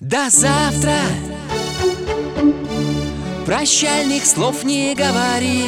До 0.00 0.28
завтра. 0.28 0.98
Прощальных 3.46 4.26
слов 4.26 4.62
не 4.62 4.94
говори. 4.94 5.64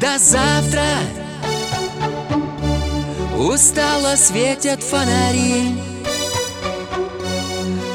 До 0.00 0.18
завтра. 0.18 0.88
Устало 3.38 4.16
светят 4.16 4.82
фонари. 4.82 5.80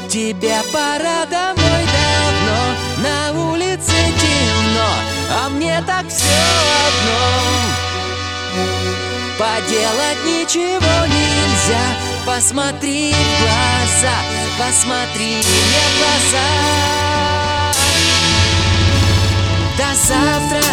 Тебе 0.08 0.56
пора 0.72 1.26
домой 1.26 1.84
давно. 1.92 2.72
На 3.02 3.32
улице 3.50 3.92
темно 4.18 4.88
А 5.30 5.48
мне 5.50 5.82
так 5.86 6.08
все 6.08 6.24
одно. 6.86 7.72
Поделать 9.38 10.24
ничего 10.24 11.06
нельзя 11.06 11.61
Посмотри 12.42 13.12
в 13.12 13.40
глаза 13.40 14.16
Посмотри 14.58 15.36
мне 15.36 15.82
в 15.86 15.96
глаза. 15.98 16.48
До 19.78 19.90
завтра. 19.94 20.68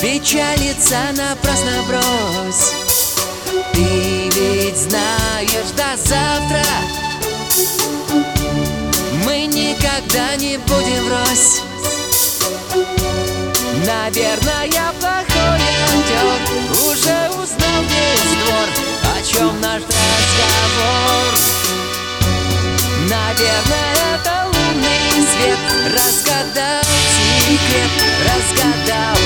Печалиться 0.00 1.00
напрасно 1.18 1.82
брось. 1.86 2.72
Ты 3.74 4.30
ведь 4.34 4.78
знаешь 4.78 5.70
до 5.76 5.90
завтра. 6.02 6.64
Мы 9.26 9.44
никогда 9.44 10.36
не 10.36 10.56
будем 10.56 11.04
врозь. 11.04 11.60
Наверное, 13.86 14.64
я 14.72 14.94
плохой 14.98 15.60
актер. 15.90 16.38
Уже 16.86 17.18
узнал 17.36 17.82
весь 17.82 18.09
секрет 27.60 27.90
Разгадал 28.26 29.19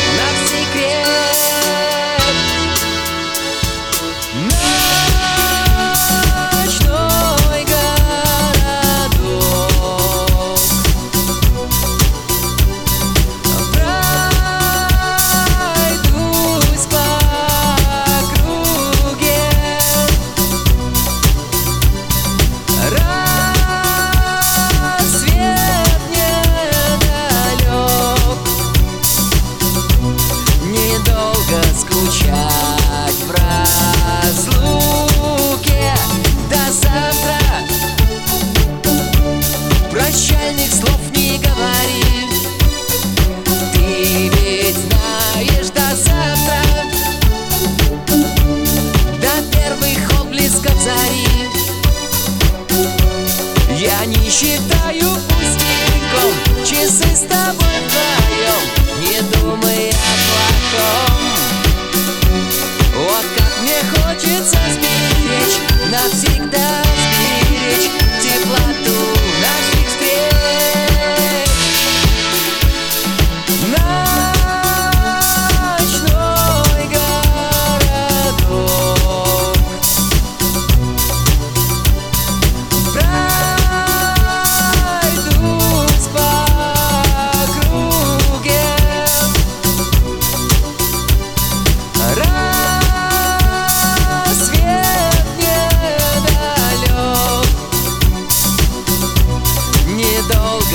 слов 40.74 41.00
не 41.14 41.38
говори. 41.38 42.04
Ты 43.72 44.28
ведь 44.28 44.76
знаешь 44.76 45.68
до 45.68 45.94
завтра. 45.94 46.62
До 49.20 49.56
первых 49.56 50.20
отблесков 50.20 50.74
зари 50.82 51.48
Я 53.78 54.04
не 54.06 54.30
считаю 54.30 54.73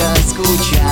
Недолго 0.00 0.20
скучать 0.22 0.89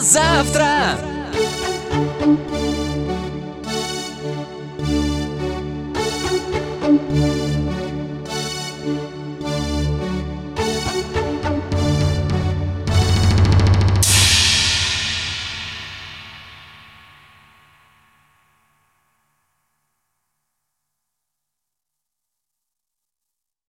Завтра! 0.00 1.17